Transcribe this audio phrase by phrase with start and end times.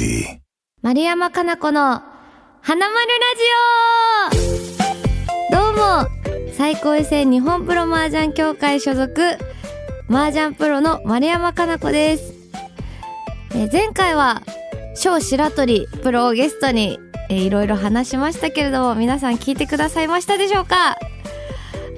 [0.00, 0.40] melody.
[0.82, 2.02] 丸山かな子の
[2.62, 3.08] 花丸
[4.30, 4.46] ラジ
[5.50, 5.56] オ。
[5.56, 6.08] どうも
[6.54, 9.36] 最高位戦日本プロ麻雀協会所属
[10.08, 12.32] 麻雀プロの丸山かな子です、
[13.54, 14.42] え前回は
[14.94, 16.98] 小白鳥プロをゲストに、
[17.28, 20.96] えいろいろ話しましたけれども皆さん聞いてくださいましたでしょうか、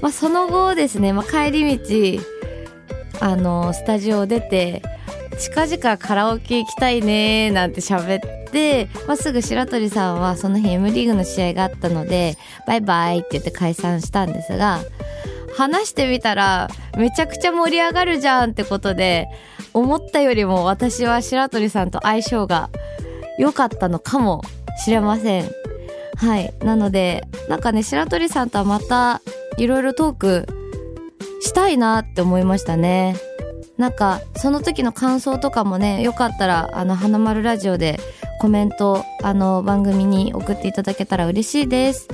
[0.01, 2.23] まあ、その後ですね、まあ、帰り道
[3.21, 4.83] あのスタジオを出て
[5.43, 14.79] 近々カラオケ行きたいねなんて喋って、まあ、すぐ白鳥さんはその日 M リーグの試合があったのでバイバイって言って解散したんですが
[15.57, 19.27] 話してみたらめちゃくちゃ盛り上がるじゃんってことで
[19.75, 22.71] 思ったよりも私は白鳥さんと相性が
[23.37, 24.43] 良かったのかも
[24.85, 25.51] しれません。
[26.17, 26.55] はい。
[26.61, 29.21] なのでなんかね白鳥さんとはまた
[29.59, 30.47] いろいろトーク
[31.41, 33.17] したいなって思いましたね。
[33.79, 37.99] なんかその時の感想とかもねよかったらあの花丸ラジオで
[38.41, 42.09] コメントあの番組に送っていただけたら嬉しいです。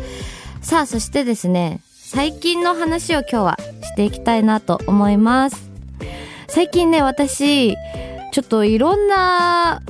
[0.60, 5.70] さあそしてですね最近の話を今日はしていきたいなと思います。
[6.48, 7.77] 最近ね私
[8.32, 9.82] ちょっといろんな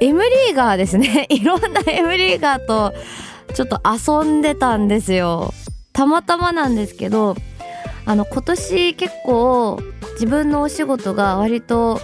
[0.00, 1.26] M リーガーですね。
[1.30, 2.92] いろんな M リーガーと
[3.54, 5.52] ちょっと遊んでたんですよ。
[5.92, 7.36] たまたまなんですけど
[8.10, 9.78] あの今年結構
[10.14, 12.00] 自分のお仕事が割と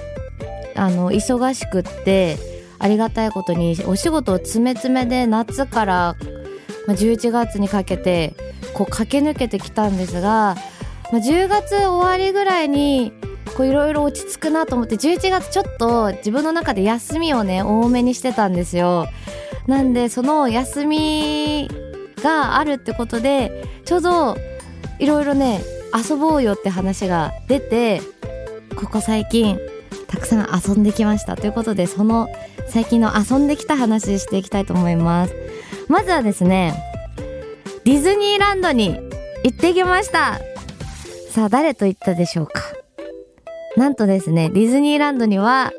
[0.77, 2.39] あの忙しくって
[2.79, 6.17] ありがたいことにお仕事を詰め詰めで夏から
[6.87, 8.37] 11月にかけて
[8.73, 10.55] こう駆け抜けてきたんですが、
[11.11, 13.13] まあ、10月終わりぐらいにい
[13.59, 19.09] ろいろ落ち着くなと思って11月ちょっと自分の中で休みをね多めにしてたんですよ。
[19.67, 21.69] なんでその休み
[22.23, 24.37] があるってことでちょうど
[25.01, 25.61] いろいろね
[25.97, 28.01] 遊ぼうよって話が出て
[28.77, 29.59] ここ最近
[30.09, 31.37] たくさん遊んできました。
[31.37, 32.29] ということでその
[32.69, 35.35] 最近の遊んできた話していきたいと思います。
[35.89, 36.75] まずはですね
[37.85, 38.99] ディズニーランドに
[39.45, 40.41] 行ってきました。
[41.31, 42.63] さあ誰と行ったでしょうか。
[43.77, 45.73] なんとですねディズニーランドには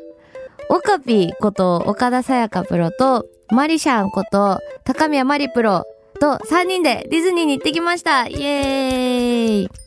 [0.68, 5.84] オカピこと岡田沙也加プロとマリシャンこと高宮マリプロ
[6.20, 8.26] と3人でディズニーに行ってきました。
[8.26, 9.77] イエーイ。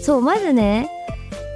[0.00, 0.90] そうまずね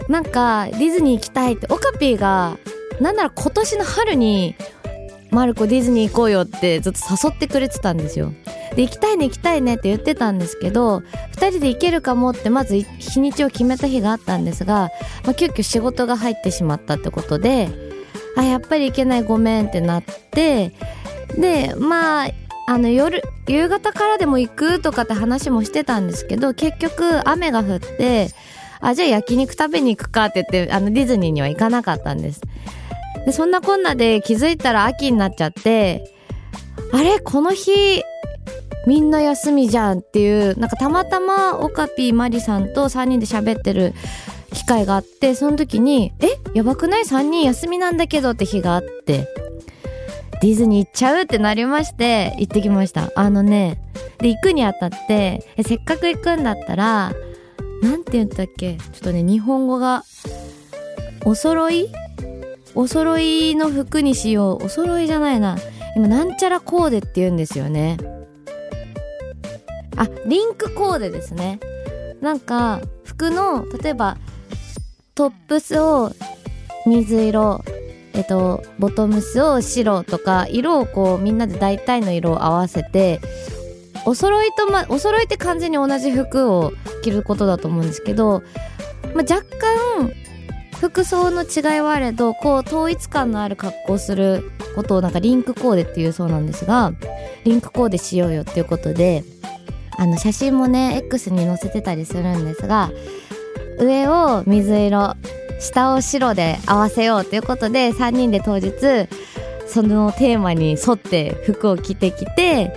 [0.09, 2.59] なんかディズニー行きたいってオカピーが
[3.01, 4.55] なんなら今年の春に
[5.31, 8.33] マルコディズニー行こうよってずっと誘ってくれてたんですよ。
[8.77, 10.99] で行きたいね行きたいねって言ってたんですけど
[11.33, 14.91] 2人で行けるかもってまず日にちを決めた日があったんですが、
[15.25, 17.69] まあ、急遽仕事が入ってしまったってことで
[18.37, 20.73] あやっぱり行けないごめんってなって
[21.37, 22.29] でまあ
[22.67, 28.29] あの夜夕方からでも行くとかって話もしてたんですけど結局雨が降って
[28.81, 32.41] あじゃあ焼肉食べに行くかって言ってあのディズニーには行かなかったんです。
[33.27, 36.11] でそんなこんなで気づいたら秋になっちゃって
[36.93, 37.21] あれ？
[37.21, 38.03] この日
[38.87, 43.95] みんな休みじゃんっていうなんかたまたまオカピーマリさんと3人で喋ってる
[44.53, 46.39] 機会があってその時に「え？
[46.55, 49.29] やばくない ?3 人休みなんだけど」って日があって。
[50.45, 53.11] ディズニー行っちゃうってなりまして行ってきました。
[53.17, 53.81] あのね
[54.19, 57.15] で行くにあたってえせっかく行くんだったら
[57.81, 58.77] なんて言ったっけ？
[58.77, 60.05] ちょっとね日本語が
[61.25, 61.89] お揃い？
[62.75, 64.67] お揃いの服にしよう。
[64.67, 65.57] お揃いじゃないな。
[65.97, 67.97] 今なんちゃらコーデって言うんですよね。
[69.97, 71.59] あリンクコーデですね。
[72.21, 74.19] なんか服の例えば
[75.15, 76.13] トップスを
[76.87, 77.65] 水色
[78.15, 83.21] えっとボトムスを白とか色をこうみんなで大体の色を合わせて
[84.07, 86.73] お揃いとまお揃いって完全に同じ服を
[87.03, 88.43] 着ることだと思うんですけど、
[89.15, 90.13] まあ、若干
[90.81, 96.93] 服装の違いはあれどこう統一感のある格好をすることをなんかリンクコーデっていうそうなんですが
[97.45, 99.25] リンクコーデしようよっていうことで
[99.97, 102.91] あの写真もね X に載せてたりするんですが
[103.79, 105.15] 上を水色
[105.61, 108.73] 下を白で合わせようということで3人で当日
[109.67, 112.77] そのテーマに沿って服を着てきて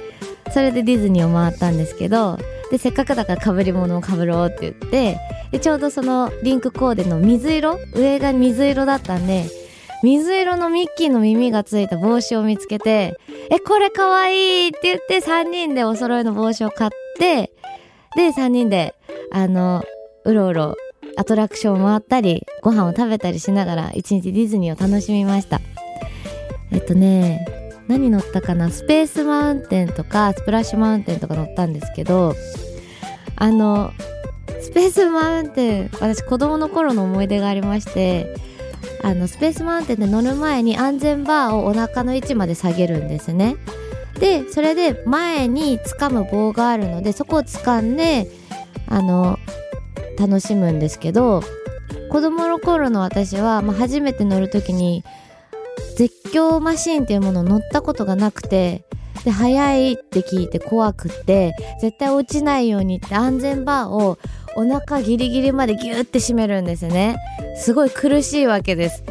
[0.51, 2.37] それでディズニーを回ったんですけど
[2.71, 5.19] でせっかくだから被り物を被ろうって言って
[5.51, 9.45] でちょうどそのリンクコーデの水色上が水色だったんで
[10.03, 13.17] 水色のミッキーの耳がついた帽子を見つけて
[13.49, 17.51] 「えこれかわいい!」って言って3人でお揃いの帽子を買って
[18.15, 18.95] で3人で
[19.31, 19.83] あの
[20.23, 20.75] うろうろ
[21.17, 25.59] アトラクションを回ったりご飯を食べたりしながら一日ディズニーを楽しみました。
[26.71, 27.45] えっとね
[27.87, 28.69] 何乗ったかな？
[28.69, 32.35] スペースマウンテンとかスプラッシュマウンテンとか乗ったんですけど
[33.35, 33.93] あの
[34.61, 38.35] スペースマウンテン私子供の頃の思い出がありまして
[39.03, 43.55] あのスペースマウンテンで乗る前に安全バーをお腹の位置まで下げるんですね。
[44.19, 48.27] でそれで前に掴む棒があるのでそこを掴んで
[48.87, 49.37] あの
[50.17, 51.41] 楽しむんですけど
[52.09, 55.03] 子供の頃の私は、まあ、初めて乗る時に
[55.97, 58.85] 絶叫マシーンっていうものを乗ったことがなくて
[59.23, 64.17] で速いって聞いて怖くて絶対落ちないようにって安全バーを
[64.55, 67.17] お腹ギリギリまでギューって締めるんですね。
[67.57, 69.03] すごい苦しいわけです。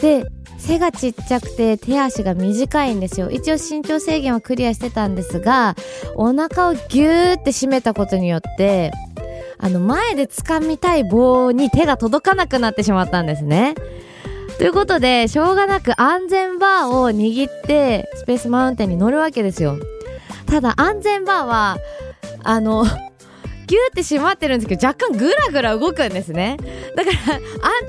[0.00, 0.24] で
[0.58, 3.30] 背がちっちゃくて手足が短いんですよ。
[3.30, 5.76] 一応身長制限はクリアしてたんですが
[6.16, 8.92] お腹をギューって締めたことによって
[9.64, 13.74] あの前で掴みたい棒に手が届かなくなってしまったんですね。
[14.58, 19.78] ということでしょうがなく安全バーを握ってスペースマウンテンに乗るわけですよ。
[20.44, 21.78] ただ安全バーは
[22.42, 22.84] あの
[23.66, 26.56] ギューって締まってるんですけど若干グラグラ動くんですね。
[26.96, 27.40] だから安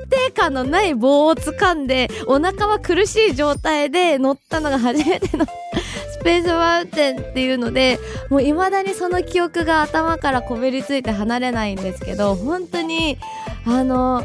[0.08, 7.98] 定感のない棒を掴んでお腹は苦しい状態で乗ったのが初めてのスペースマウンテンっていうので
[8.30, 13.18] もう未だにその記憶が頭からこびりついて離れないんですけど本当に
[13.66, 14.24] あの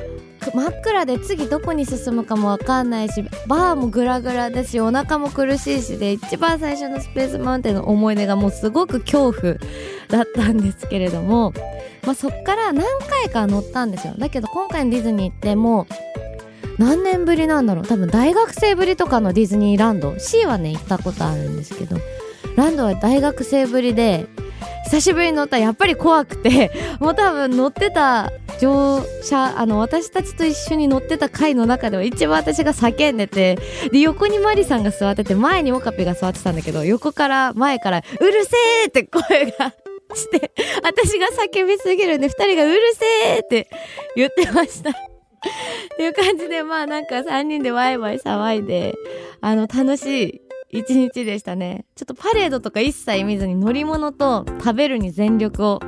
[0.54, 9.56] 真っ暗で次どこに進むかも分かんないしバーもグラグラだしお腹も苦しいしで一番最初のスペースマウンテンの思い出がもうすごく恐怖
[10.10, 11.54] だったんですけれども、
[12.04, 14.16] まあ、そっから何回か乗ったんですよ。
[14.18, 17.86] だけど今回のディズニーってもう何年ぶりなんだろう。
[17.86, 20.18] 多分大学生ぶりとかのディズニーランド。
[20.18, 21.98] C はね行ったことあるんですけど。
[22.56, 24.28] ランドは大学生ぶりで
[24.86, 33.58] 久しぶりに乗ったらやっぱり怖くて もう多分乗ってた乗車あの私たちと一緒に乗ってた回の中では一番私が叫んでて
[33.92, 38.52] で横にマリさんが座ってて前にオカピが座ってたんだけど横から前から「うるせ
[38.84, 39.22] え!」って声
[39.58, 39.74] が
[40.14, 40.52] して
[40.84, 43.06] 私が叫びすぎるんで2人が「うるせ
[43.38, 43.68] え!」って
[44.16, 44.94] 言ってました っ
[45.98, 48.94] ていう感じでまあなんか3人でワイワイ騒いで
[49.40, 55.80] あの楽しい一日でしたねちょっとパレードとか一切見ずに乗り物と食べるに全力を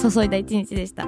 [0.00, 1.06] 注いだ一日でした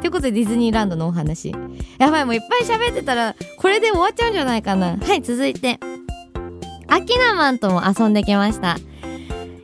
[0.00, 1.52] ということでディズニーランドのお話。
[1.98, 4.96] やばい、もういっぱい喋ってたら、これで終わっちゃうんじゃないかな。
[4.96, 5.80] はい、続いて。
[6.86, 8.76] アキナマンとも遊んできました。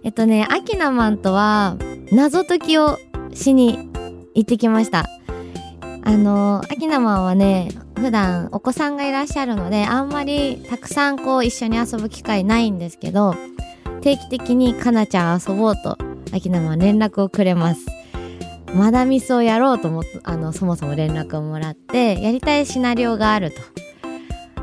[0.03, 1.77] えっとね、アキナマンとは、
[2.11, 2.99] 謎解きを
[3.33, 3.79] しに
[4.35, 5.07] 行ってきました。
[6.03, 13.35] あの、アキナマンはね、普段お子さんがいらっしゃるので、あんまりたくさんこう一緒に遊ぶ機会ないんですけど、
[14.03, 15.97] 定期的にかなちゃん遊ぼうと、
[16.33, 17.87] アキナマン連絡をくれます。
[18.75, 23.57] マダミスをやろうと思って、あの、そもそも連絡をもらって、やりたいシナリオがあると。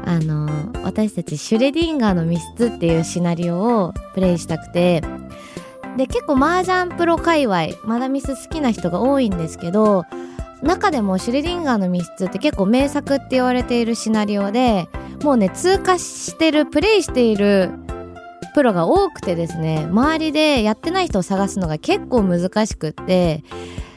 [0.06, 0.50] あの、
[0.83, 5.01] 私たちシュレディンガーの密室っていうシナリオをプレイしたくて、
[5.98, 10.04] で、結構麻雀プロ界隈、マダミス好きな人が多いんですけど、
[10.61, 14.87] 中でもシュレディンガーの密室って結構名作って言われているシナリオで、
[15.23, 17.71] もうね、通過してる、プレイしている
[18.53, 23.43] プロが多くてですね、周りでやってない人を探すのが結構難しくって、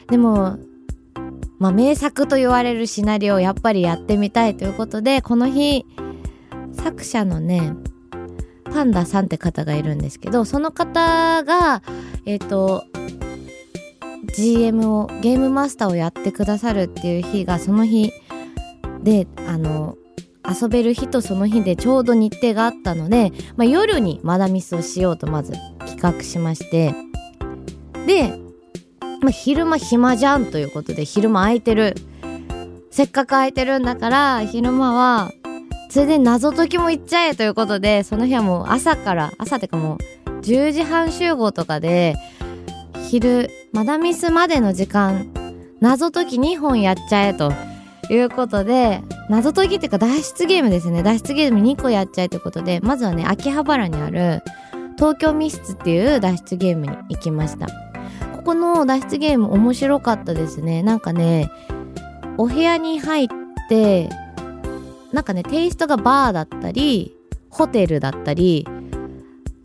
[0.09, 0.57] でも、
[1.59, 5.85] まあ、名作と言われるシナリオをやっぱりやってみたいということで、この日、
[6.73, 7.73] 作者のね、
[8.65, 11.81] パンダさんって方がいるんですけど、その方が、
[12.25, 12.83] えっ、ー、と、
[14.25, 18.11] GM を、ゲームマスターをやってくださるっていう日が、その日
[19.03, 19.97] で、あの、
[20.47, 25.53] 遊べる日とその日でちょうど日程があったので、まあ、夜にマダミスをしようとまず
[25.87, 26.93] 企画しまして、
[28.05, 28.29] で、
[29.21, 31.95] まあ、昼間暇じゃんということで昼間空いてる。
[32.95, 35.33] せっかく空いてるんだから昼間は
[35.89, 42.15] ついで謎解きも行っちゃえということでその日はもう朝から朝ってかもう10時半集合とかで
[43.09, 45.31] 昼マダミスまでの時間
[45.81, 47.53] 謎解き2本やっちゃえと
[48.09, 54.41] いうことで謎解きっていうか脱出ゲームですね脱出ゲーム2個やっちゃえということでまずはね秋葉原にある
[54.95, 57.67] 東京密室っていう脱出ゲームに行きました
[58.45, 60.83] この脱出ゲーム面白かったですね。
[60.83, 61.49] なんかね、
[62.37, 63.27] お部屋に入っ
[63.67, 64.07] て、
[65.11, 67.17] なんかね、テイストがバーだったり、
[67.49, 68.67] ホテルだったり、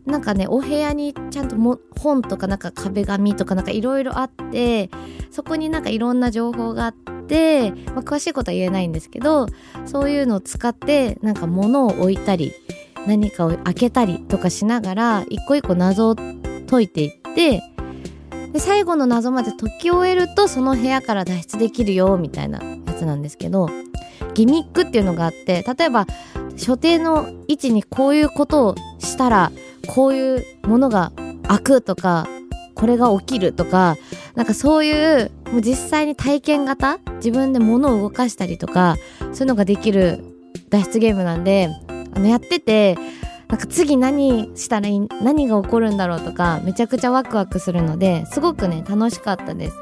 [0.05, 4.89] なんかね、お部屋にちゃんとも本とかなんか壁紙とかなんかいろいろあって、
[5.29, 9.47] そこになんかいろんな情報があって、まあ、詳しいことは言えないんですけど、
[9.85, 12.53] そういうのを使ってなんか物を置いたり、
[13.07, 16.15] 何かを開けたりとかしながら、一個一個謎を
[16.69, 17.61] 解いていって、
[18.53, 23.69] で最後の謎まで解き終えるとその部屋から脱出できるよみたいなやつなんですけど
[24.33, 26.05] ギミックっていうのがあって例えば
[26.57, 29.51] 所定の位置にこういうことをしたら
[29.87, 31.11] こういうものが
[31.47, 32.27] 開くとか
[32.75, 33.97] これが起きるとか
[34.35, 40.23] なんかそういうもう実際に体験型自分で物を動かしたりとかそういうのができる
[40.69, 41.69] 脱出ゲームなんで
[42.13, 42.97] あのやってて
[43.49, 49.75] なんか次何したらいい何が起こるんだろうとかめちゃくちゃワクワクするのですごくね楽しかったです。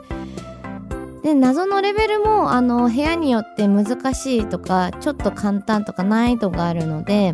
[1.24, 7.34] で謎のレベルもあの部屋によって難しいとかちょっと簡単とか難易度があるので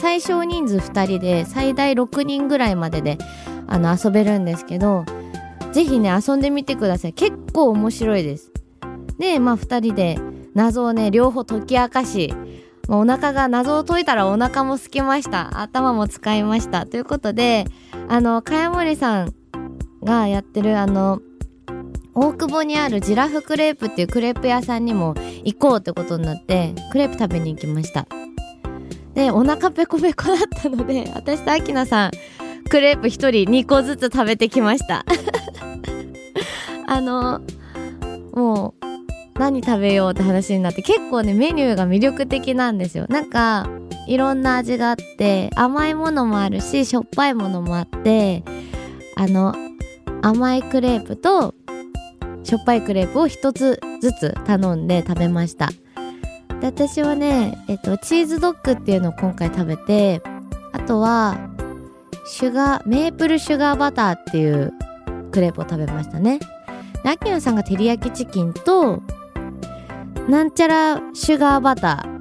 [0.00, 3.18] 最小人数2人で最大6人ぐらいまでで
[3.66, 5.04] あの遊べるんですけど
[5.72, 7.12] ぜひね遊んでみてください。
[7.12, 8.50] 結構面白いです。
[9.18, 10.18] でまあ2人で
[10.54, 12.34] 謎をね両方解き明かし
[12.88, 15.60] まあ、お腹が謎を解いたらお腹も空きました。
[15.60, 16.86] 頭も使いました。
[16.86, 17.66] ということで
[18.08, 19.34] あの茅森さん
[20.02, 21.20] がやってるあの
[22.14, 25.14] 大久保にあるジラフクレープっていうクレープ屋さんにも
[25.44, 28.08] 行こうってことになってクレープ食べに行きました。
[29.14, 32.10] でお腹ペコペコだったので 私とアキナさん
[32.68, 35.04] クレープ1人2個ずつ食べてきました。
[36.86, 37.40] あの
[38.32, 43.06] もう何食べようって話になって結構ねメニューが魅力的なんですよ。
[43.08, 43.68] なんか
[44.06, 48.44] いろんな味があって甘いものもあるししょっぱいものもあって
[49.16, 49.54] あの
[50.22, 51.54] 甘いクレープと
[52.42, 55.68] しょっぱいクレープを一つずつ頼んで食べました。
[56.60, 60.22] で私はね、えっと、チーズドッグっていうのを今回食べて
[60.72, 61.38] あとは
[62.26, 64.72] シュガーメープルシュガーバターっていう
[65.32, 66.38] クレープを食べましたね
[67.02, 69.02] でアキナさんが照り焼きチキンと
[70.28, 72.20] なんちゃらシュガーバター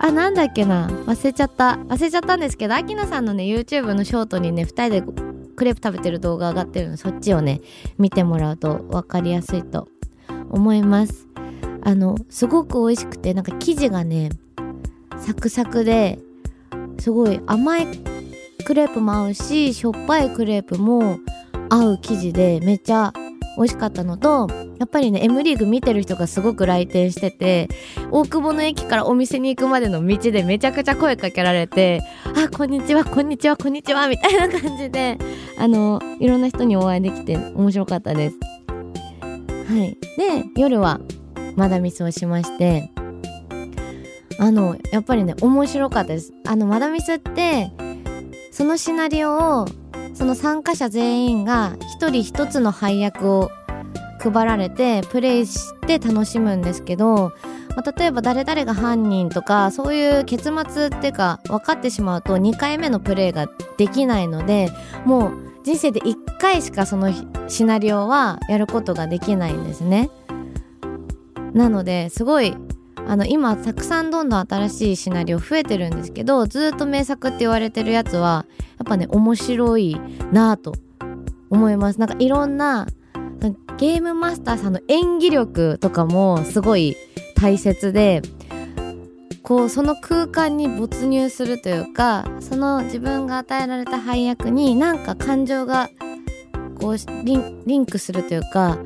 [0.00, 0.88] あ、なんだっけな？
[1.06, 1.78] 忘れちゃった。
[1.88, 5.02] 忘れちゃったんですけど、アキナさんのね、YouTube のショートにね、二人で
[5.56, 7.62] クレープ食べてる動画上がってるので、そっちをね、
[7.96, 9.88] 見てもらうと分かりやすいと
[10.50, 11.26] 思います。
[11.84, 14.30] あの、すごく美味しくて、なんか生地がね、
[15.18, 16.18] サクサクで、
[16.98, 17.86] すごい甘い
[18.64, 21.18] クレープも合うし、しょっぱいクレープも
[21.68, 23.12] 合う生地で、めっちゃ
[23.56, 24.48] 美味しかったのと、
[24.78, 27.68] やっぱりね M リーグ見てる人がすごく来店してて
[28.10, 32.02] 大久保の駅からお店に行くまでの道でめちゃくちゃ声かけられて
[32.36, 35.18] 「あこんにちはこんにちはこんにちは」みたいな感じで
[35.58, 38.36] あのいろんな人にお会いできて面白かったです。
[39.66, 41.00] はい、で夜は
[41.56, 42.90] まだミスをしまして
[44.38, 46.32] あのやっぱりね面白かったです。
[46.46, 47.70] あのマダミスって
[48.50, 49.66] そのシナリオを
[50.14, 53.50] その参加者全員が一人一つの配役を
[54.20, 57.32] 配られてプレイして楽しむんですけど、
[57.76, 64.70] まあ、例えば誰々が犯人とかそういう結末っていうか分かってしまうと2回目のプレイができないので
[65.04, 65.32] もう
[65.64, 67.12] 人生で1回しかその
[67.48, 70.10] シナリオはやることができないんですね。
[71.54, 72.54] なのですごい
[73.06, 78.46] あの今たくさんどんどん新しいシナリオ増えてるんですけどずっと名作って言われてるやつは
[78.78, 79.96] やっぱね面白い
[80.32, 80.74] なぁと
[81.50, 82.00] 思います。
[82.00, 82.88] なんかいろんな
[83.76, 86.96] ゲームマスターさんの演技力とかもすごい
[87.36, 88.22] 大切で
[89.42, 95.90] こうその空間に没入するというかその自分が与えられた配役になんか感情が
[96.80, 98.78] こうリンリンクするというか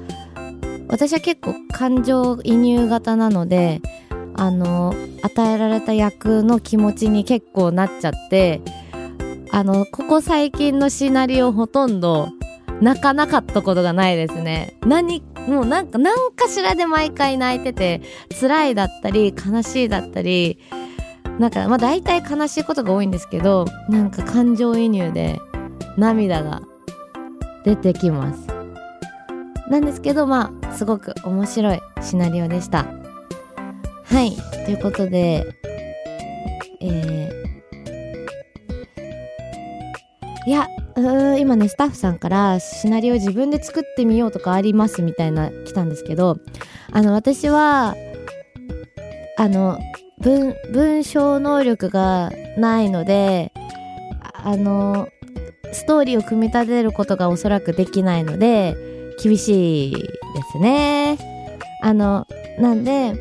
[0.88, 3.80] 私は結構感情移入型なので
[4.34, 8.62] あの与えられた役の気持ちに結構なっちゃって
[9.50, 12.28] あのここ最近のシナリオほとんど
[12.80, 14.76] 泣かなかったことがないですね。
[14.86, 18.02] 何、もうなんか、何かしらで毎回泣いてて、
[18.40, 20.58] 辛いだったり、悲しいだったり、
[21.38, 25.40] なんか、まあ大体悲しいことが多いんですけど、なんか感情移入で
[25.96, 26.62] 涙が
[27.64, 28.47] 出てきます。
[29.70, 32.86] なんですけど、まあ、すごく面白いシナリオでした。
[34.04, 34.32] はい。
[34.64, 35.46] ということで、
[36.80, 40.68] えー、いや、
[41.00, 46.38] う今ねスタッフさんからシナリオ自分で作ってみようとかありますみたいな来たんですけど
[46.92, 47.94] あの私は
[49.36, 49.78] あの
[50.18, 53.52] 文文章能力がないので
[54.34, 55.08] あの
[55.72, 58.74] ストーリーを組み立てることがおそらくできないので
[59.22, 59.98] 厳しいで
[60.52, 61.18] すね。
[61.82, 62.26] あの
[62.58, 63.14] なんで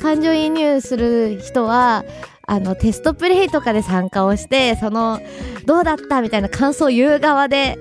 [0.00, 2.04] 感情移入する人は
[2.46, 5.20] あのテストプレイとかで参加をしてその
[5.66, 7.78] どうだったみたいな感想を言う側で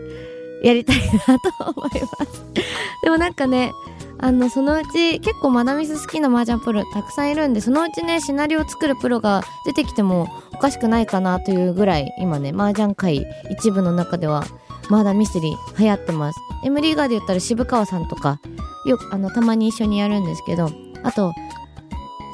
[0.63, 2.45] やりたいなと思います
[3.03, 3.71] でもなんかね
[4.19, 14.43] あのそのうち結構マダミス好きな麻雀プロたくさんいるんでそのうちねシナリオを作るプロが出てきてもおかしくないかなというぐらい今ね麻雀界一部の中では
[14.89, 16.39] まだミステリー流行ってます。
[16.63, 18.39] M リーガーで言ったら渋川さんとか
[18.85, 20.69] よくあのたまに一緒にやるんですけど
[21.03, 21.33] あと、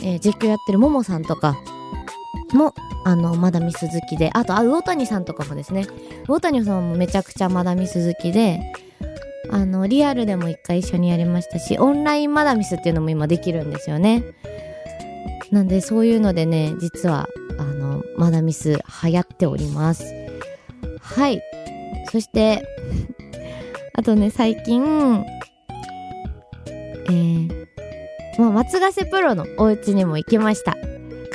[0.04, 1.58] えー、実況やってるももさんとか
[2.54, 5.86] もあのまだミス好きであとあ魚谷さんとかもですね。
[6.28, 8.74] 魚谷さんもめちゃくちゃまだミス好きで
[9.52, 14.24] あのリアルでも一回一緒にやりましたしオンラインマダミスっていうのも今できるんですよね。
[15.52, 17.28] なんでそういうのでね実は
[17.60, 20.14] あのマダミス流行っております。
[21.00, 21.42] はい。
[22.12, 22.64] そして
[23.94, 25.24] あとね最近
[27.08, 27.50] えー、
[28.40, 30.76] もう松ヶ瀬プロのお家にも行きました。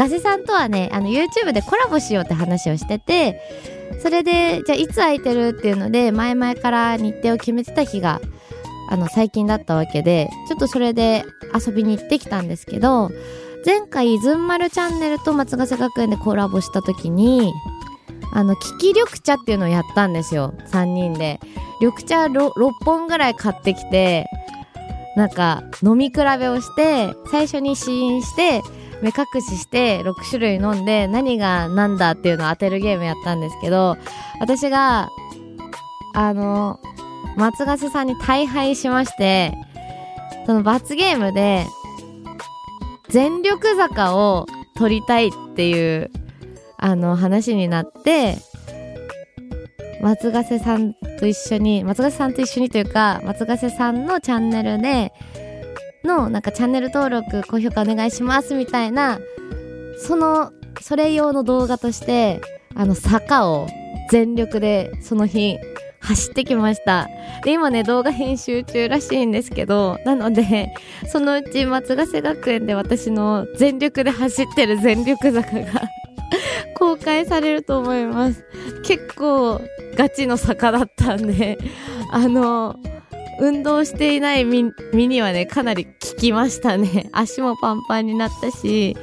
[0.00, 3.38] ガセさんとはねあの YouTube でコラボしようって話をしてて
[4.02, 8.18] それでじゃあいつ空いてるっていうので前々から日程を決めてた日が
[8.88, 13.10] あの最近だったわけでちょっとそれで遊びに行ってきたんですけど
[13.66, 17.52] 前回ズンマルチャンネルと松ヶ瀬学園でコラボした時に
[18.32, 20.54] あの、聞き緑茶っていうのをやったんですよ。
[20.68, 21.40] 3人で。
[21.80, 24.26] 緑茶 6, 6本ぐらい買ってきて、
[25.16, 28.62] なんか飲み比べをして、最初に試飲して、
[29.02, 33.96] 目隠しして6種類飲んで何が何だっていうのを当てるゲームやったんですけど、
[34.40, 35.08] 私が、
[36.14, 36.80] あの、
[37.36, 39.54] 松ヶ瀬さんに大敗しまして、
[40.46, 41.66] その罰ゲームで、
[43.08, 44.46] 全力坂を
[44.76, 46.10] 取りたいっていう
[46.82, 48.38] あの話になって
[50.00, 55.12] 松ヶ瀬さんと一緒に松ヶ瀬さんと一緒にというか松ヶ瀬さんのチャンネルで
[56.04, 59.20] のなんかチャンネル登録高評価お願いしますみたいな
[59.98, 62.40] そのそれ用の動画として
[62.74, 63.68] あの坂を
[64.10, 65.58] 全力でその日
[66.00, 67.08] 走ってきました。
[67.44, 70.72] で、今ね、動画編集中らしいんですけど、なので、
[71.06, 75.82] そのうち松ヶ瀬学園で私の全力で走ってる全力坂が
[76.76, 78.44] 公開されると思います。
[78.84, 79.60] 結構
[79.96, 81.58] ガチの坂だったんで、
[82.10, 82.76] あの、
[83.40, 87.08] 運動していない身にはね、かなり効きましたね。
[87.12, 88.96] 足もパンパンになったし、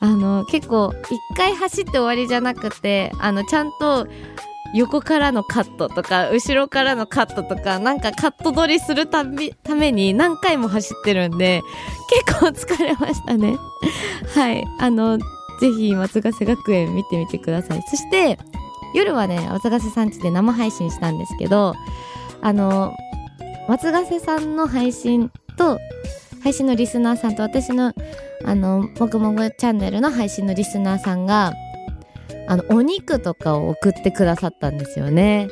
[0.00, 4.06] あの、結構、一回走って終わりじゃなくて、あの、ちゃんと、
[4.74, 11.62] 横からのカットとか、後ろからのカットとか、なんかカット撮りするたび、ために何回も走ってるんで、
[12.26, 13.56] 結構疲れましたね。
[14.34, 14.64] はい。
[14.78, 15.18] あの、
[15.60, 17.82] ぜひ松ヶ瀬学園見てみてください。
[17.88, 18.38] そして
[18.94, 21.74] 夜はね松ヶ瀬さんちで生配信したんですけど
[22.40, 22.94] あの
[23.68, 25.78] 松ヶ瀬さんの配信と
[26.42, 27.92] 配信のリスナーさんと私の
[28.44, 31.52] あのもぐもぐチャンネルの配信のリスナーさんが
[32.46, 35.48] あのお肉とかを送ってくださったんですよね。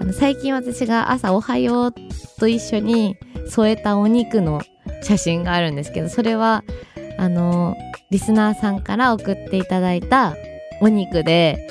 [0.00, 1.94] あの最近私が朝おはよう
[2.38, 3.16] と一緒に
[3.48, 4.60] 添えたお肉の
[5.02, 6.64] 写真があるんですけどそれは
[7.18, 7.76] あの
[8.10, 10.36] リスナーさんから送っていただいた
[10.80, 11.68] お肉で、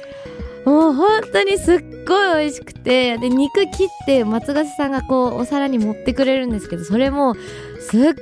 [0.66, 7.36] もう本当にすっごい美味しくて、で、肉切って松ヶ瀬さんがこうお皿に持ってくれるんですけど、それも
[7.80, 8.14] すっ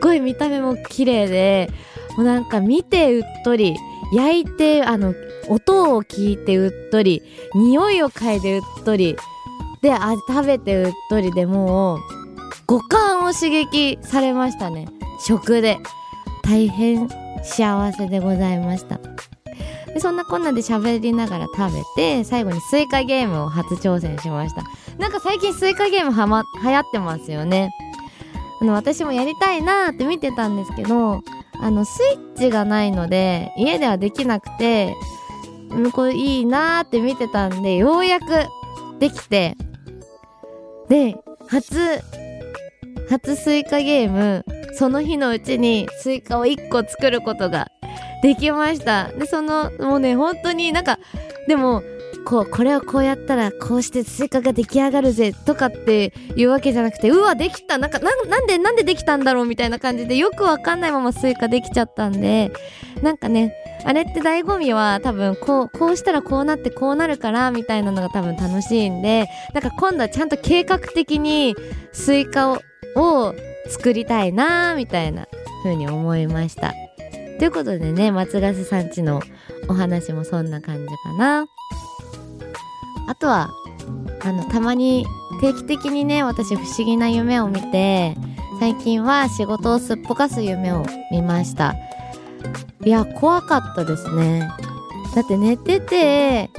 [0.00, 1.70] ごい見た目も綺麗で、
[2.16, 3.76] もうなんか見てうっとり、
[4.14, 5.14] 焼いて、あの、
[5.48, 7.22] 音を聞いてうっとり、
[7.54, 9.16] 匂いを嗅いでうっとり、
[9.80, 11.98] で、あ食べてうっとりでもう、
[12.66, 14.86] 五感を刺激されましたね。
[15.26, 15.78] 食で。
[16.42, 17.08] 大変
[17.42, 18.98] 幸せでございました。
[19.92, 24.64] でそんなこんなで喋りながら食べて最後にスイカゲームを初挑戦しました。
[24.98, 27.70] なんか最近スイカゲームはま流行ってますよね。
[28.60, 31.22] あの私もやりたいなーって見てたんですけど
[31.60, 34.94] あのスイッチがないので家ではできなくて
[35.92, 38.24] これいいなーって見てたんでようやく
[39.00, 39.56] できて
[40.88, 41.16] で
[41.48, 42.00] 初
[43.10, 47.68] 初スイカゲームその日のうちにスイカを1個作ることが
[48.22, 49.08] できました。
[49.08, 50.98] で、その、もうね、本当になんか、
[51.48, 51.82] でも、
[52.24, 62.52] こう、これをこうやったら、こうしてスイカが出来上がるぜ、とかっていうわけじゃなくて、うわ、できたなんか、な、なんで、なんでできたんだろうみたいな感じで、よくわかんないままスイカできちゃったんで、
[63.02, 63.54] なんかね、
[63.84, 71.56] あれって醍醐味は多分、こう、こうしたらこうなってこうなるから、みたいなのが多分楽しいんで、なんか今度はちゃんと計画的に
[71.92, 72.60] スイカを、
[72.94, 73.34] を
[73.68, 75.26] 作りたいなーみたいな
[75.62, 76.72] 風に思いました。
[77.38, 79.20] ということでね、松ヶ瀬さんちの
[79.68, 81.46] お話もそんな感じかな。
[83.08, 83.50] あとは、
[84.24, 85.06] あの、たまに
[85.40, 88.16] 定期的にね、私不思議な夢を見て、
[88.60, 91.74] 最近は仕事をすっぽかす夢を見ました。
[92.84, 94.48] いや、怖かったですね。
[95.14, 96.50] だって寝てて、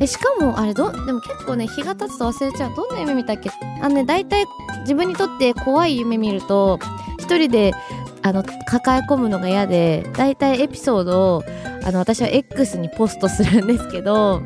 [0.00, 2.74] え、しかも、あれど、でも結構ね、日が経つと忘れちゃう。
[2.74, 3.50] どんな夢見たっけ？
[3.80, 4.46] あのね、大体
[4.82, 6.78] 自分にとって怖い夢見ると、
[7.18, 7.72] 一人で、
[8.22, 11.44] あの、抱え込むのが嫌で、大体エピソードを、
[11.84, 14.42] あの、私は X にポストするんですけど、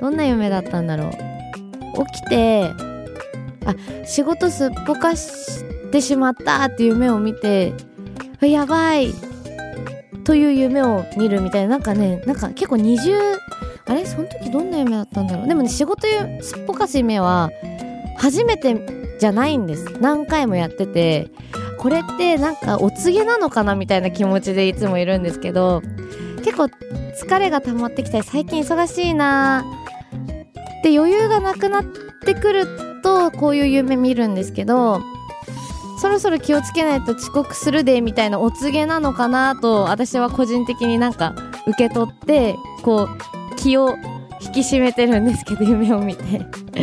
[0.00, 1.10] どんな夢だったんだろう。
[2.06, 2.70] 起きて、
[3.66, 3.74] あ、
[4.06, 7.72] 仕事すっぽかしてしまったっていう夢を見て、
[8.40, 9.14] やばい
[10.24, 13.16] という夢を見るみたいな、なんかね、なんか結構二重、
[13.86, 14.04] あれ？
[14.04, 15.48] その時どんな夢だったんだろう。
[15.48, 16.06] でもね、仕事
[16.42, 17.50] すっぽかす夢は、
[18.18, 18.74] 初めて
[19.24, 19.86] じゃないんです。
[20.02, 21.30] 何回もやってて、
[21.78, 25.82] これってなんかお告げなのかなみたいな気持ちでいつもいるんですけど
[26.42, 29.64] 結構疲れが溜まってきたり最近忙しいな
[30.82, 31.84] で余裕がなくなっ
[32.24, 32.66] てくる
[33.02, 35.02] とこういう夢見るんですけど
[36.00, 41.34] そろそろ気をつけないと遅刻するでみたいなお告げなのかなと私は個人的になんか
[41.66, 43.94] 受け取ってこう気を
[44.40, 46.24] 引き締めてるんですけど夢を見て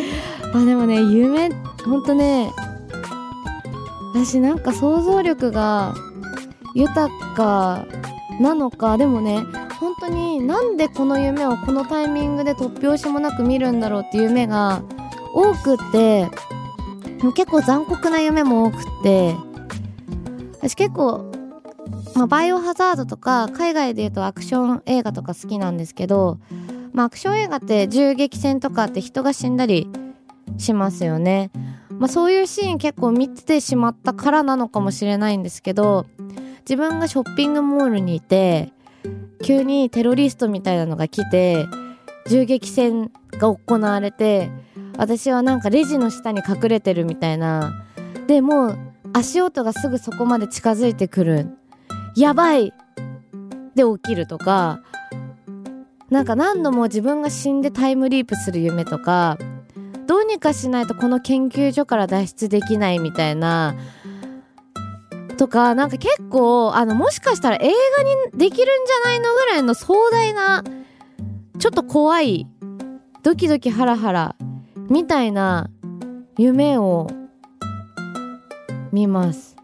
[0.54, 1.50] あでもね夢
[1.86, 2.52] ほんとね
[4.14, 5.96] 私なんか想像力が
[6.76, 7.86] 豊か
[8.40, 9.44] なのかでもね
[9.80, 14.84] 本当になんでこの夢をこのタイミングで突拍子もなく見るんだろうっていう夢が
[15.34, 16.30] 多くって
[17.36, 19.36] 結構残酷な夢も多くって
[20.58, 21.32] 私結構、
[22.16, 26.40] まあ、バイオハザードとか海外で言うとアクション映画とか好きなんですけど、
[26.94, 29.88] まあ、アクション映画って銃撃戦とかって人が死んだり
[30.58, 31.52] しますよね。
[32.02, 36.08] まあ、そういうシーン結構見てしまったからなのかもしれないんですけど
[36.62, 38.74] 自分がショッピングモールにいて
[39.44, 41.68] 急にテロリストみたいなのが来て
[42.28, 44.50] 銃撃戦が行われて
[44.98, 47.86] 私はなんかレジの下に隠れてるみたいな。
[48.26, 48.80] でもう
[49.14, 51.56] 足音がすぐそこまで近づいてくる。
[52.16, 52.74] やばい!
[53.76, 54.82] で起きるとか
[56.10, 59.38] なんか何度も自分が死んでタイムリープする夢とか
[60.12, 63.78] どうにかしないとこの研究所から脱出できないみたいな
[65.38, 70.66] とかなんか結構あのもしかしたら映画にできるんじゃないのぐらいの壮大な
[71.60, 72.46] ちょっと怖い
[73.24, 74.36] ドキドキハラハラ
[74.90, 75.70] みたいな
[76.38, 77.08] 夢を
[78.92, 79.56] 見ます。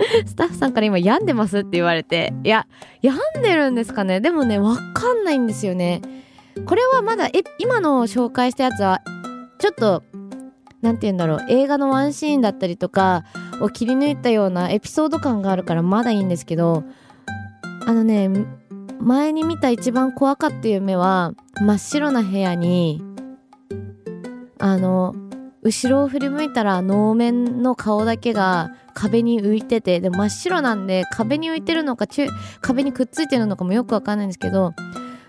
[0.26, 2.66] スタッフさんから今病んでますって言われて、いや、
[3.02, 4.20] 病んでるんですかね？
[4.20, 6.02] でもね、わかんないんですよね。
[6.66, 9.00] これはまだ、え、今の紹介したやつは、
[9.58, 10.02] ちょっと、
[10.82, 13.24] なんて言うんだろう、映画のワンシーンだったりとか
[13.60, 16.84] を切り抜いたようなエピソード感があるからまだいいんですけど、
[17.86, 18.30] あのね、
[18.98, 23.02] 前に見た一番怖かった夢は、真っ白な部屋に、
[24.58, 25.14] あの、
[25.62, 32.06] 後ろを振り向いたら能面の顔だけが壁に浮いてて、で真っ白なんで壁に浮いてるのか
[32.60, 34.72] 壁にくっついてるのかもよくわかんないんですけど、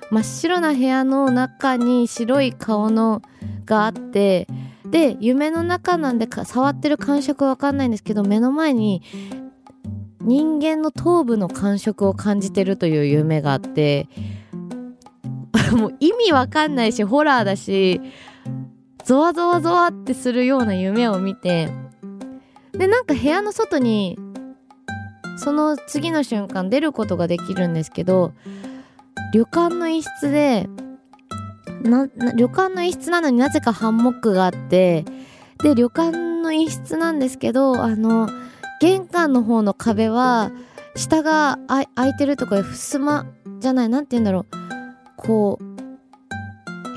[0.09, 3.21] 真っ白な部屋の中に白い顔の
[3.65, 4.47] があって、
[4.85, 9.01] で、夢の中なんで触ってる感触わかんないんですけど、目の前に
[10.21, 14.07] 人間の頭部の感触を感じてるという夢があって、
[15.71, 18.01] もう意味わかんないし、ホラーだし、
[19.03, 21.69] ゾワゾワゾワってするような夢を見て
[22.73, 24.17] でなんか部屋の外に
[25.37, 28.33] その次の瞬間出ることができるんですけど
[29.33, 30.67] 旅館の一室で
[31.83, 35.03] な旅館の一室なのになぜかハンモックがあって
[35.63, 36.11] で旅館
[36.41, 38.29] の一室なんですけどあの
[38.79, 40.51] 玄関の方の壁は
[40.95, 41.59] 下が
[41.95, 43.25] 開いてるとか襖
[43.59, 44.45] じゃない何て言うんだろう。
[45.21, 45.70] こう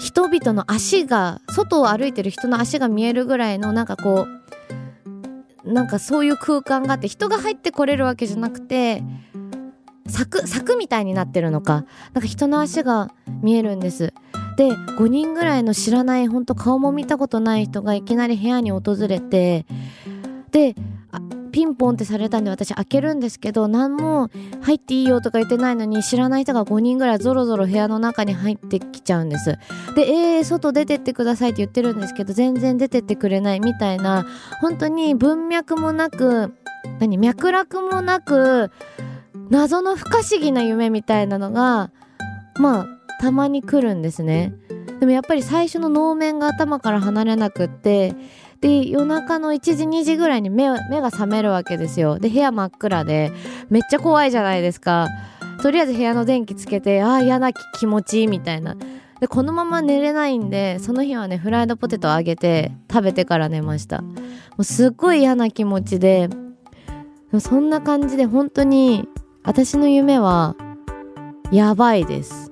[0.05, 4.27] 人々の足が外を歩いてる人の足が見えるぐらいのなんかこ
[5.65, 9.03] うなんかそういう空間があって人が入ってこれるわけじゃなくて
[10.07, 11.87] 柵柵みたいになってるのか。
[12.13, 14.13] なんか人の足が見えるんです。
[14.59, 19.65] で5人ぐらいの知らないほんと顔も見たことない人がいきなり部屋に訪れて
[20.51, 20.77] で
[21.55, 24.29] ピンポンってされたんで私開けるんですけど何も
[24.63, 29.57] 入っていいよとか言ってないのに知らない人が5人ぐらいゾロゾロ部屋の中に入ってきちゃうんです。
[29.95, 34.27] でえー、外出てってくださいって言ってるんですけど全然出てってくれないみたいな
[34.61, 36.53] 本当に文脈もなく
[36.99, 38.73] 何脈絡もなく
[39.49, 41.93] 謎の不可思議な夢みたいなのが
[42.59, 42.87] まあ
[43.21, 44.55] たまに来るんですね。
[44.99, 48.17] でもやっぱり最初の能面が頭から離れなくって
[48.65, 52.19] で夜中の1時2時ぐらいに目目が覚めるわけですよ。
[52.19, 53.31] で部屋真っ暗で
[53.69, 55.09] めっちゃ怖いじゃないですか。
[55.63, 58.75] とりあえず部屋の電気つけてああ嫌な気持ちみたいな。
[59.21, 64.01] でこのまま寝れないんでその日はねフライドポテトあげて食べてから寝ました。
[64.01, 64.15] も
[64.61, 66.31] うすっごい嫌な気持ちで
[67.41, 69.07] そんな感じで本当に
[69.43, 70.57] 私の夢は
[71.53, 72.51] やばいです。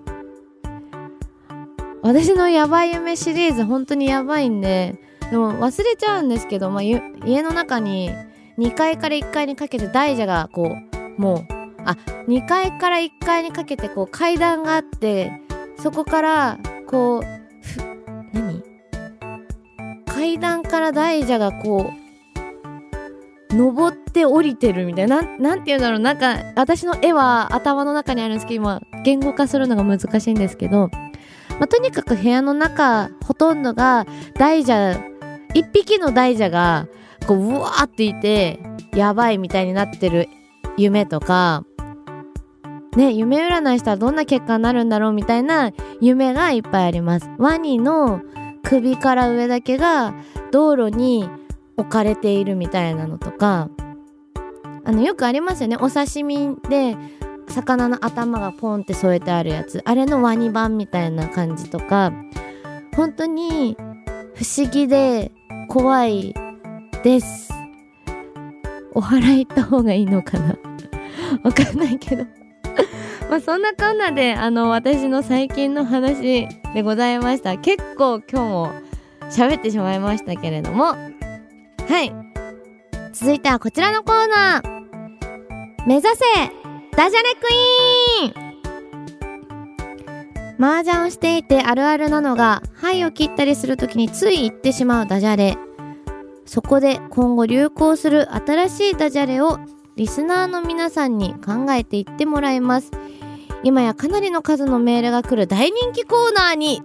[2.03, 5.01] 私のやばい夢シリーズ本当にやばいんで
[5.33, 7.01] でも忘れちゃうんですけど、まあ、家
[7.43, 8.11] の中に
[8.59, 10.77] 2階から1階にかけて大蛇がこ
[11.17, 11.47] うもう
[11.87, 11.97] あ
[12.29, 15.33] 2階から1階にかけてこう階段があって
[15.79, 17.23] そこからこう
[18.35, 18.63] 何？
[20.05, 21.91] 階段から大蛇がこ
[23.51, 25.99] う登って降りてるみたいななんて言うんだろう。
[26.01, 30.91] なんか私の絵は頭の中にあるんですけど今言語化するのが難しいんですけど、
[31.59, 35.12] まあ、とにかく部屋の中ほとんどが大蛇
[35.55, 36.89] 一匹の大蛇が
[37.27, 38.61] こううわーっていて
[38.95, 40.29] やばいみたいになってる
[40.77, 41.65] 夢とか
[42.97, 47.31] ね夢占いしたらどんな結果になるんだろうみたいな夢がいっぱいあります。
[47.39, 48.23] ワニの
[48.63, 50.15] 首から上だけが
[50.51, 51.29] 道路に
[51.77, 53.69] 置かれているみたいなのとか
[54.85, 55.77] あのよくありますよね。
[55.77, 56.97] お刺身で
[57.49, 59.83] 魚の頭がポンって添えてあるやつ。
[59.85, 62.13] あれのワニ版みたいな感じとか。
[62.95, 63.77] 本当に
[64.35, 65.31] 不思議で
[65.69, 66.35] 怖い
[67.03, 67.51] です。
[68.95, 70.57] お祓い行った方がいいのかな？
[71.45, 72.25] わかんないけど。
[73.31, 77.57] まあそんなこんなであの私の最近の話でございました。
[77.59, 78.73] 結構今日も
[79.31, 80.85] 喋ってしまいましたけれども。
[80.87, 82.13] はい。
[83.13, 84.83] 続いてはこちらのコーナー。
[85.87, 86.17] 目指せ
[86.97, 87.49] ダジャレク
[88.29, 88.42] イーン！
[90.63, 95.59] 麻雀をしていてあるあるなのが、牌を切ったりするときについ言ってしまうダジャレ。
[96.45, 99.59] そこで今後流行する新しいダジャレを
[99.97, 102.93] リスナーの皆さんに考えていってもらいます。
[103.65, 106.81] 今やかなりの数のメールが来る大人気コーナーに。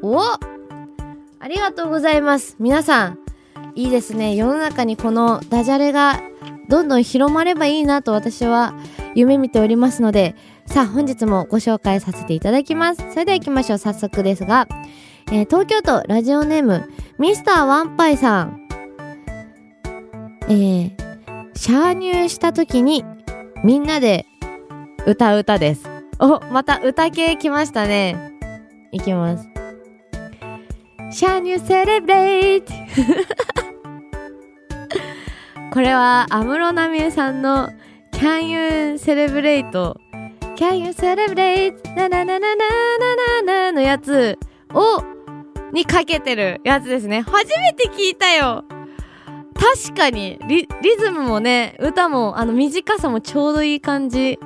[0.00, 0.38] おあ
[1.48, 2.54] りがとうございます。
[2.60, 3.18] 皆さん、
[3.74, 4.36] いいですね。
[4.36, 6.20] 世の中にこのダジャレが
[6.68, 8.72] どんどん広まればいいなと私は
[9.14, 10.34] 夢見ておりますので、
[10.66, 13.04] さあ本日もご紹介させていただきます。
[13.10, 13.78] それでは行きましょう。
[13.78, 14.68] 早速ですが、
[15.32, 18.68] えー、東京都ラジオネームミスターワンパイさん。
[20.42, 20.92] えー、
[21.54, 23.04] シャー入した時に
[23.62, 24.26] みんなで
[25.06, 25.88] 歌う歌です。
[26.18, 28.32] おまた歌系来ましたね。
[28.92, 29.48] いきます。
[31.10, 32.72] シャーニューセレブレイト。
[35.72, 37.70] これは安室奈美恵さんの
[38.18, 39.70] Can you celebrate?
[40.56, 41.74] Can you celebrate?
[41.96, 42.66] ななななな
[43.16, 44.38] ななのやつ
[44.72, 45.02] を、
[45.72, 47.22] にかけてるやつですね。
[47.22, 48.64] 初めて聞いたよ
[49.54, 54.38] 確かにリ、リズムもね、歌も、あの、短さもちょうどいい感じ。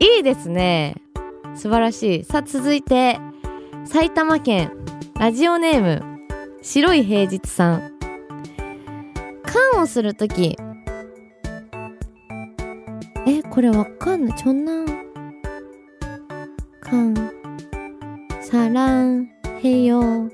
[0.00, 0.96] いいですね。
[1.54, 2.24] 素晴らしい。
[2.24, 3.18] さあ、続いて、
[3.84, 4.72] 埼玉県、
[5.18, 6.02] ラジオネーム、
[6.62, 7.92] 白い平日さん。
[9.72, 10.56] 缶をする時、
[13.58, 14.38] これわかんない。
[14.38, 14.86] ちょんなん。
[16.80, 17.12] かん、
[18.40, 19.28] さらん、
[19.60, 20.30] へよ。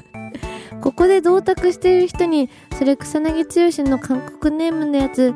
[0.82, 5.32] ここで銅卓している人に、それ草薙剛の韓国ネームのやつ、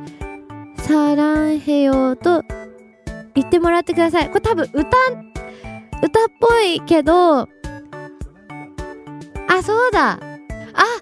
[0.76, 2.44] さらんへよと
[3.34, 4.28] 言ってもらってください。
[4.28, 7.48] これ多分歌、歌っぽいけど、あ、
[9.62, 10.10] そうだ。
[10.10, 10.20] あ、あ、あ、
[10.74, 10.92] あ、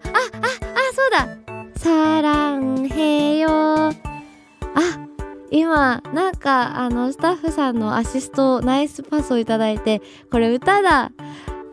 [0.94, 1.26] そうだ。
[1.74, 3.48] さらんへよ。
[3.48, 5.09] あ、
[5.50, 11.10] 今、なんか、あの、スタッフさんのアシスト、ナイスパスをいいて、これ歌だ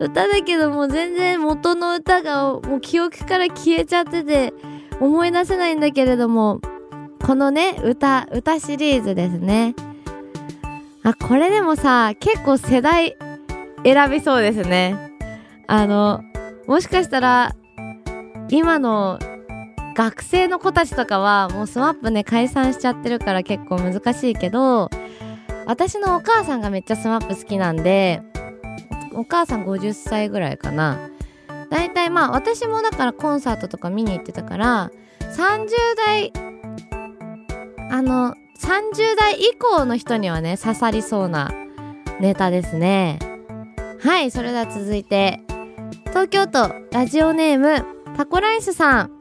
[0.00, 4.52] 歌だけども全然元の歌がもう記憶から消えちゃってて、
[5.00, 6.60] 思い出せないんだけれども、
[7.24, 9.74] このね、歌、歌シリーズですね。
[11.02, 13.16] あ、これでもさ、結構世代
[13.84, 15.12] 選びそうですね。
[15.66, 16.22] あの、
[16.66, 17.54] もしかしたら、
[18.50, 19.18] 今の
[19.98, 24.90] 学生の子たちとかはもう SMAPね解散しちゃってるから結構難しいけど
[25.66, 28.22] 私のお母さんがめっちゃ SMAP好きなんで
[29.12, 31.10] お母さん50歳ぐらいかな。
[31.68, 36.32] だいたいまあ私もだからコンサートとか見に行ってたから30代
[37.90, 41.50] あの30代以降の人にはね刺さりそうな
[42.20, 43.18] ネタですね。
[44.00, 45.40] はいそれでは続いて
[46.06, 47.84] 東京都ラジオネーム
[48.16, 49.17] タコライスさん。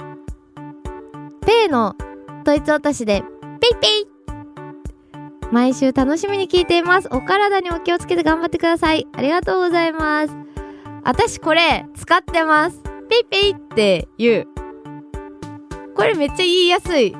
[1.48, 1.96] ペイの
[2.44, 3.24] トイツ落としで、
[3.62, 4.08] ペイペイ
[5.50, 7.08] 毎週楽しみに聞いています。
[7.10, 9.08] お体にお気をつけて頑張ってください。
[9.14, 10.34] ありがとうございます。
[11.06, 12.84] 私これ使ってます。
[13.10, 14.48] ペイペイって言う。
[15.96, 17.14] これめっちゃ言いやすい。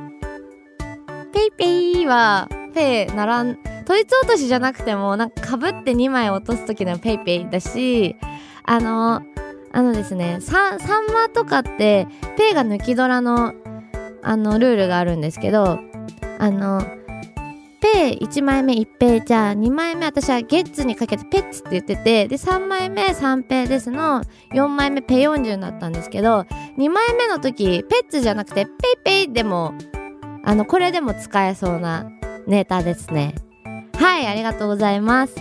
[1.32, 8.18] ペイペイは、ペイならん、トイツ落としじゃなくても、なんか被って2枚落とす時のペイペイだし、
[8.66, 9.22] あの、
[9.72, 13.54] あのですね、ササンマとかって、ペイが抜きドラの
[14.28, 15.80] あの、ルールがあるんですけど、
[16.40, 16.82] あの、
[17.80, 26.40] ペイ1枚目1ペイじゃあ2枚目私はゲッツにかけてペッツって言っててで3枚目3ペイですの4枚目ペ40だったんですけど
[26.78, 29.76] 2枚目の時ペッツじゃなくてペイペイでも
[30.44, 32.10] あのこれでも使えそうな
[32.48, 33.36] ネタですね。
[33.94, 35.36] はいありがとうございます。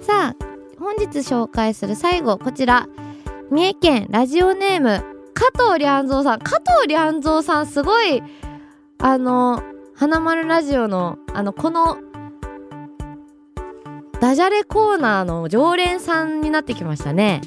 [0.00, 0.36] さあ
[0.80, 2.88] 本日紹介する最後こちら。
[3.50, 6.38] 三重県ラジオネーム加藤良三さん。
[6.40, 8.22] 加藤良三さん、すごい、
[8.98, 9.62] あの、
[9.94, 11.98] 花丸ラジオの、あの、この、
[14.20, 17.40] ダジャレコーナーの常連さんになってきましたね。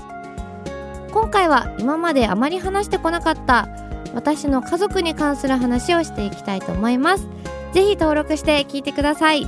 [1.13, 3.69] 今回は今まであまり話してこなかった
[4.15, 7.29] 私の家族に関する話をしていきたいと思います。
[7.73, 9.47] ぜひ登録して聞いてください。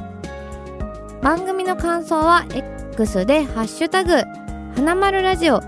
[1.23, 2.45] 番組の感想は
[2.93, 4.23] X でハッシュタグ
[4.75, 5.61] 花丸ラジオ。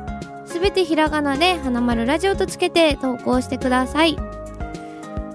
[0.45, 4.17] すべてひらがなで花丸ラジオとつけて投稿してください。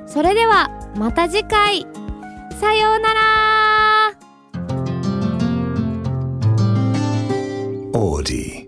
[0.06, 1.88] それではまた次回。
[2.60, 3.53] さようなら。
[8.24, 8.63] melody.